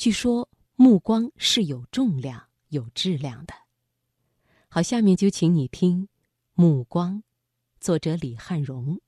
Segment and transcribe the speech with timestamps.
[0.00, 3.52] 据说目光是有重量、有质量的。
[4.70, 6.04] 好，下面就请你听
[6.54, 7.16] 《目光》，
[7.80, 8.98] 作者李汉荣。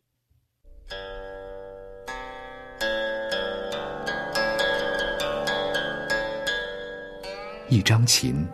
[7.71, 8.47] 一张琴，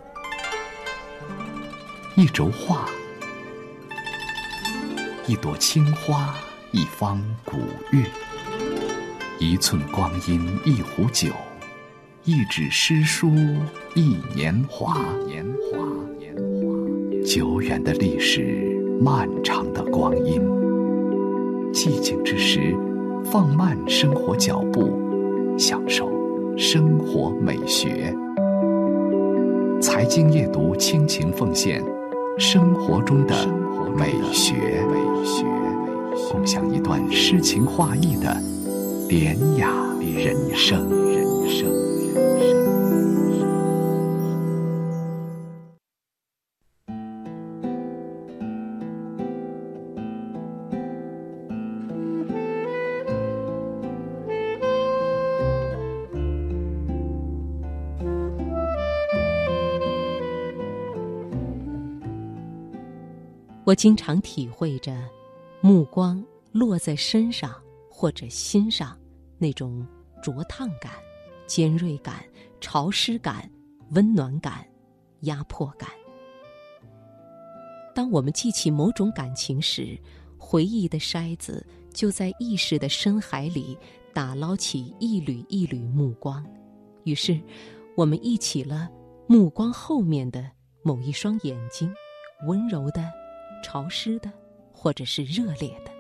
[2.17, 2.89] 一轴画，
[5.27, 6.39] 一朵青花，
[6.71, 7.57] 一方古
[7.91, 8.09] 月，
[9.41, 11.35] 一寸光阴，一壶酒，
[12.29, 13.31] 一纸诗书，
[13.95, 14.99] 一年华。
[15.27, 15.79] 年华，
[16.19, 17.25] 年华。
[17.25, 20.39] 久远的历史，漫长的光阴。
[21.73, 22.77] 寂静之时，
[23.25, 24.93] 放慢生活脚步，
[25.57, 26.13] 享受
[26.55, 28.15] 生活美学。
[29.81, 31.83] 财经夜读，倾情奉献
[32.37, 33.35] 生活中的
[33.97, 35.47] 美学，美学，
[36.31, 38.37] 共享一段诗情画意的
[39.09, 40.91] 典雅人生。
[40.91, 41.88] 人生。
[63.69, 64.99] 我经常体会着，
[65.61, 67.55] 目光落在身上
[67.91, 68.99] 或者心上，
[69.37, 69.87] 那种
[70.23, 70.93] 灼烫感、
[71.47, 72.25] 尖锐感、
[72.63, 73.47] 潮湿感、
[73.91, 74.67] 温暖感、
[75.21, 75.91] 压迫感。
[77.95, 79.99] 当我们记起某种感情时，
[80.39, 83.77] 回忆的筛子就在意识的深海里
[84.15, 86.43] 打捞起一缕一缕目光，
[87.05, 87.39] 于是，
[87.99, 88.89] 我们忆起了
[89.27, 90.51] 目光后面的
[90.83, 91.93] 某一双眼睛，
[92.47, 93.18] 温柔的。
[93.63, 94.31] 潮湿的，
[94.73, 95.91] 或者是热烈的。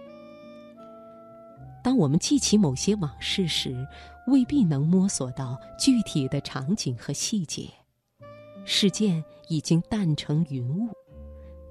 [1.82, 3.86] 当我们记起某些往事时，
[4.26, 7.68] 未必能摸索到具体的场景和细节。
[8.64, 10.90] 事件已经淡成云雾，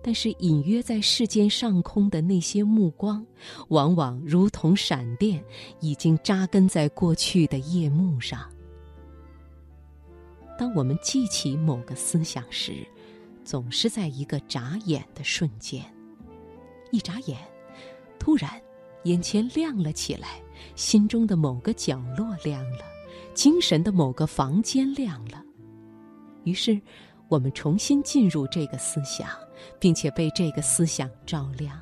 [0.01, 3.23] 但是隐约在世间上空的那些目光，
[3.67, 5.43] 往往如同闪电，
[5.79, 8.49] 已经扎根在过去的夜幕上。
[10.57, 12.87] 当我们记起某个思想时，
[13.47, 15.81] 总是在一个眨眼的瞬间，
[16.91, 17.37] 一眨眼，
[18.19, 18.61] 突然，
[19.05, 20.43] 眼前亮了起来，
[20.75, 22.79] 心中的某个角落亮了，
[23.33, 25.41] 精神的某个房间亮了。
[26.43, 26.77] 于是，
[27.29, 29.29] 我们重新进入这个思想，
[29.79, 31.79] 并且被这个思想照亮。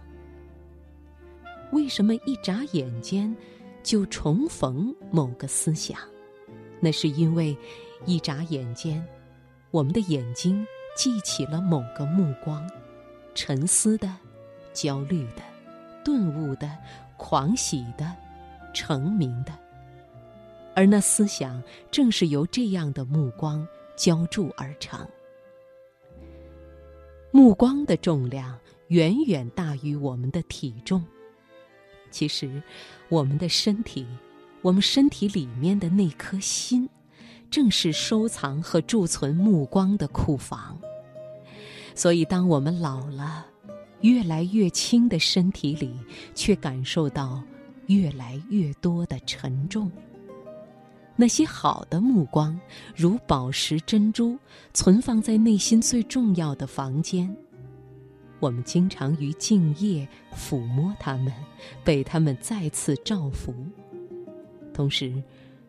[1.71, 3.35] 为什么一眨眼间
[3.81, 5.97] 就重逢某个思想？
[6.79, 7.57] 那是因为
[8.05, 9.03] 一眨眼间，
[9.71, 10.63] 我们的眼睛。
[10.95, 12.67] 记起了某个目光，
[13.35, 14.11] 沉思的、
[14.73, 15.43] 焦虑的、
[16.03, 16.71] 顿悟的、
[17.17, 18.15] 狂喜的、
[18.73, 19.51] 成名的，
[20.73, 21.61] 而那思想
[21.91, 23.67] 正是由这样的目光
[23.97, 25.05] 浇筑而成。
[27.31, 28.57] 目光的重量
[28.87, 31.03] 远远大于我们的体重。
[32.09, 32.63] 其实，
[33.09, 34.07] 我们的身体，
[34.61, 36.89] 我们身体里面的那颗心。
[37.55, 40.77] 正是收藏和贮存目光的库房。
[41.93, 43.45] 所以，当我们老了，
[44.01, 45.95] 越来越轻的身体里，
[46.33, 47.41] 却感受到
[47.87, 49.89] 越来越多的沉重。
[51.15, 52.59] 那些好的目光，
[52.93, 54.37] 如宝石珍珠，
[54.73, 57.33] 存放在内心最重要的房间。
[58.41, 60.05] 我们经常于静夜
[60.35, 61.31] 抚摸它们，
[61.85, 63.55] 被它们再次照拂，
[64.73, 65.23] 同时。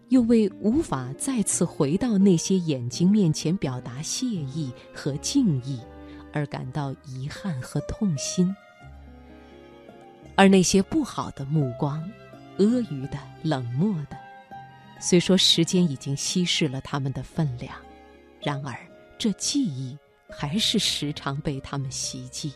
[0.09, 5.81] 又为无法再次回到那些眼睛面前表达谢意和敬意
[6.33, 8.55] 而感到遗憾和痛心，
[10.37, 11.99] 而那些不好的目光、
[12.59, 14.17] 阿谀的、冷漠的，
[15.01, 17.75] 虽说时间已经稀释了他们的分量，
[18.41, 18.79] 然而
[19.19, 19.97] 这记忆
[20.29, 22.53] 还是时常被他们袭击。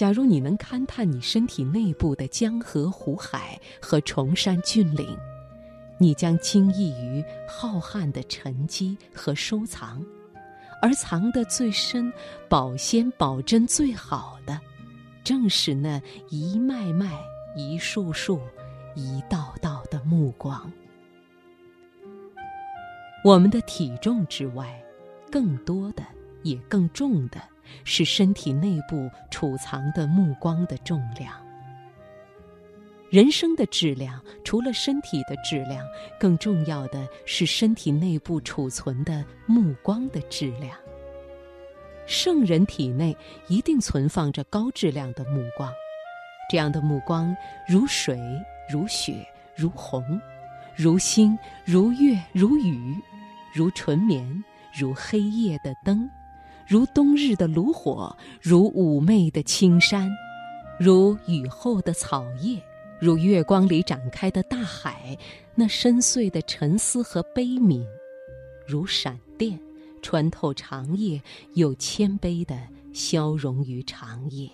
[0.00, 5.14] 假如你能勘探你身体内部的江河湖海和崇山峻岭。
[5.98, 10.02] 你将惊异于浩瀚的沉积和收藏，
[10.80, 12.10] 而藏得最深、
[12.48, 14.58] 保鲜保真最好的，
[15.22, 16.00] 正是那
[16.30, 17.20] 一脉脉、
[17.54, 18.40] 一束束、
[18.94, 20.72] 一道道的目光。
[23.22, 24.82] 我们的体重之外，
[25.30, 26.02] 更多的
[26.42, 27.40] 也更重的
[27.84, 31.34] 是身体内部储藏的目光的重量。
[33.10, 35.84] 人生的质量，除了身体的质量，
[36.18, 40.76] 更重要的是身体内部储存的目光的质量。
[42.06, 43.16] 圣人体内
[43.48, 45.72] 一定存放着高质量的目光，
[46.48, 47.36] 这样的目光
[47.68, 48.20] 如水、
[48.72, 49.26] 如雪、
[49.56, 50.20] 如虹，
[50.76, 52.96] 如星，如月，如雨，
[53.52, 56.08] 如纯棉，如黑夜的灯，
[56.70, 60.08] 如冬日的炉火，如妩媚的青山，
[60.78, 62.62] 如雨后的草叶，
[63.00, 65.18] 如月光里展开的大海，
[65.56, 67.84] 那深邃的沉思和悲悯，
[68.68, 69.58] 如闪电
[70.00, 71.20] 穿透长夜，
[71.54, 72.56] 又谦卑的
[72.92, 74.48] 消融于长夜。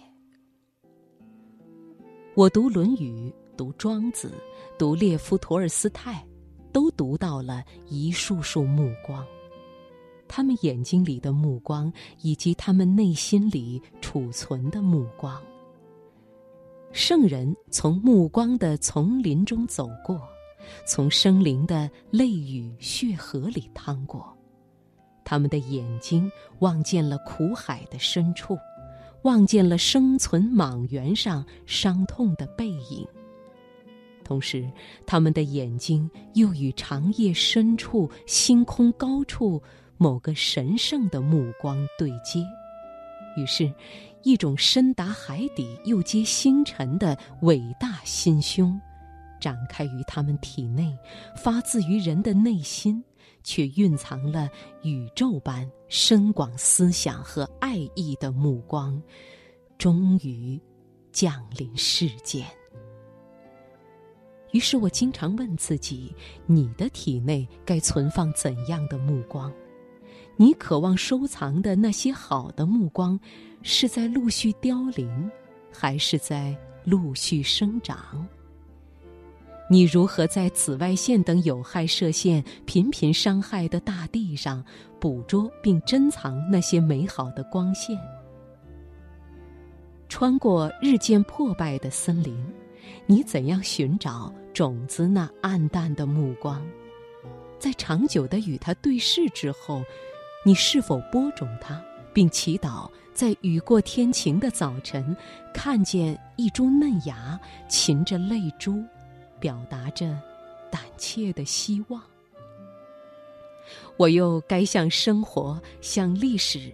[2.34, 4.28] 我读《论语》，读《庄子》，
[4.78, 6.26] 读列夫·托尔斯泰，
[6.72, 9.22] 都读到了一束束目光。
[10.36, 11.90] 他们眼睛里的目光，
[12.20, 15.42] 以及他们内心里储存的目光。
[16.92, 20.20] 圣人从目光的丛林中走过，
[20.86, 24.30] 从生灵的泪雨血河里趟过，
[25.24, 28.58] 他们的眼睛望见了苦海的深处。
[29.22, 33.08] 望见了生存莽原上伤痛的背影，
[34.22, 34.70] 同时，
[35.06, 39.62] 他们的眼睛又与长夜深处、星空高处
[39.98, 42.44] 某个神圣的目光对接，
[43.36, 43.72] 于是，
[44.22, 48.80] 一种深达海底又接星辰的伟大心胸，
[49.40, 50.96] 展开于他们体内，
[51.36, 53.02] 发自于人的内心。
[53.48, 54.50] 却蕴藏了
[54.82, 59.00] 宇宙般深广思想和爱意的目光，
[59.78, 60.60] 终于
[61.12, 62.44] 降临世间。
[64.50, 66.12] 于是我经常问自己：
[66.44, 69.52] 你的体内该存放怎样的目光？
[70.38, 73.18] 你渴望收藏的那些好的目光，
[73.62, 75.30] 是在陆续凋零，
[75.72, 76.54] 还是在
[76.84, 78.26] 陆续生长？
[79.70, 84.62] 你如何在紫外线等有害射线频频伤害的大地上
[85.00, 87.98] 捕捉并珍藏那些美好的光线？
[90.08, 92.36] 穿过日渐破败的森林，
[93.06, 96.62] 你怎样寻找种子那暗淡的目光？
[97.58, 99.82] 在长久的与它对视之后，
[100.46, 101.82] 你是否播种它，
[102.12, 105.16] 并祈祷在雨过天晴的早晨，
[105.52, 107.36] 看见一株嫩芽
[107.68, 108.80] 噙着泪珠？
[109.40, 110.16] 表达着
[110.70, 112.00] 胆怯的希望。
[113.96, 116.72] 我又该向生活、向历史、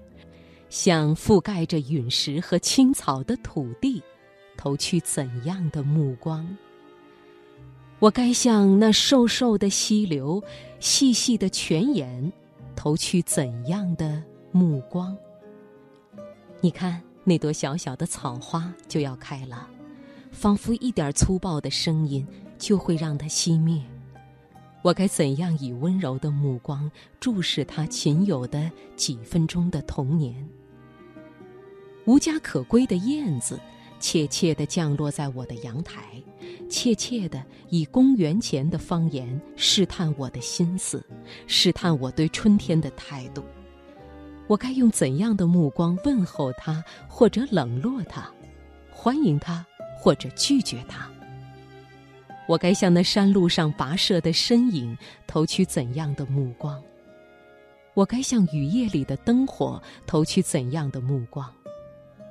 [0.69, 4.03] 向覆盖着陨石和青草的土地，
[4.55, 6.47] 投去怎样的目光？
[8.01, 10.45] 我该向那瘦瘦的溪流、
[10.79, 12.31] 细细的泉眼，
[12.82, 14.20] 投去怎样的
[14.50, 15.17] 目光？
[16.61, 19.69] 你看，那朵小小的草花就要开了，
[20.32, 22.26] 仿佛一点粗暴的声音。
[22.58, 23.81] 就会让它熄灭。
[24.82, 26.90] 我该怎样以温柔的目光
[27.20, 30.49] 注视他仅有的几分钟的童年？
[32.05, 33.61] 无家可归的燕子，
[34.03, 36.03] 怯怯地降落在我的阳台，
[36.69, 41.07] 怯怯地以公元前的方言试探我的心思，
[41.47, 43.45] 试探我对春天的态度。
[44.49, 48.29] 我该用怎样的目光问候他，或者冷落他，
[48.91, 49.65] 欢迎他，
[49.97, 51.09] 或者拒绝他？
[52.49, 56.83] 我该向那山路上跋涉的身影投去怎样的目光？
[57.95, 61.49] 我该向雨夜里的灯火投去怎样的目光？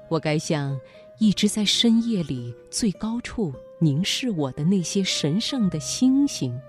[0.10, 0.78] 我该向
[1.22, 6.60] 一直在深夜里最高处凝视我的那些神圣的星星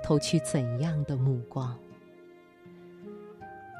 [0.00, 1.76] 投去怎样的目光？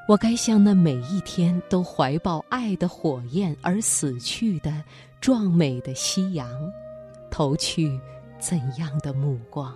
[0.08, 4.82] 我该向那每一天都怀抱爱的火焰而死去的
[5.20, 6.50] 壮美的夕阳
[7.30, 7.96] 投去？
[8.40, 9.72] 怎样的目光？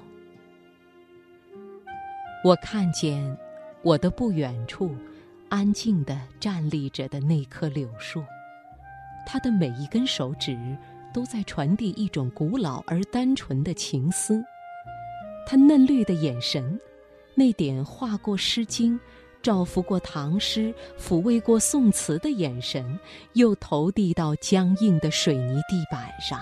[2.43, 3.39] 我看见
[3.83, 4.93] 我的不远处，
[5.49, 8.21] 安静地站立着的那棵柳树，
[9.31, 10.59] 他的每一根手指
[11.13, 14.43] 都在传递一种古老而单纯的情思。
[15.47, 16.81] 他嫩绿的眼神，
[17.35, 18.99] 那点画过《诗经》、
[19.43, 22.99] 照拂过唐诗、抚慰过宋词的眼神，
[23.35, 26.41] 又投递到僵硬的水泥地板上。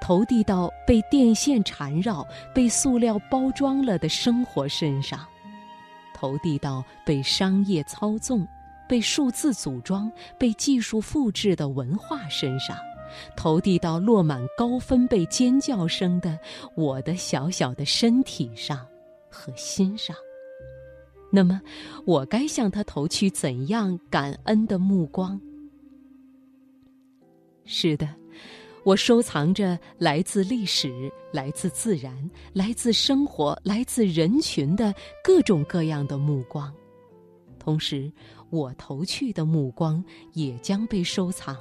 [0.00, 5.20] 投递到被电线缠绕、被塑料包装了的生活身上，
[6.12, 8.44] 投递到被商业操纵、
[8.90, 12.76] 被数字组装、被技术复制的文化身上，
[13.36, 16.36] 投递到落满高分贝尖叫声的
[16.74, 18.84] 我的小小的身体上
[19.30, 20.16] 和心上。
[21.30, 21.60] 那么，
[22.04, 25.40] 我该向他投去怎样感恩的目光？
[27.64, 28.08] 是的。
[28.82, 34.92] 我收藏着来自历史、来自自然、来自生活、来自人群的
[35.22, 36.74] 各种各样的目光，
[37.60, 38.10] 同时，
[38.48, 40.02] 我投去的目光
[40.32, 41.56] 也将被收藏，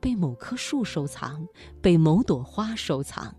[0.00, 1.46] 被某棵树收藏，
[1.80, 3.32] 被某朵花收藏，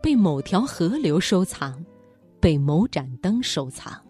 [0.00, 1.84] 被某条河流收藏，
[2.40, 4.00] 被某盏灯收藏，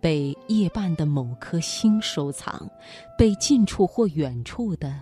[0.00, 2.70] 被夜半的某颗星收藏，
[3.18, 5.00] 被近处或远处的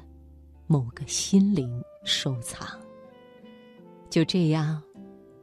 [0.66, 2.66] 某个心灵收藏。
[4.08, 4.82] 就这样，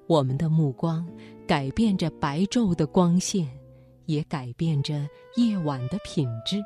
[0.07, 1.07] 我们的目光
[1.47, 3.47] 改变着白昼的光线，
[4.09, 6.59] 也改变着夜晚的品质，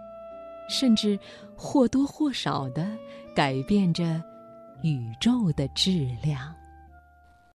[0.69, 1.19] 甚至
[1.57, 2.87] 或多或少的
[3.35, 4.23] 改变着
[4.81, 6.55] 宇宙的质量。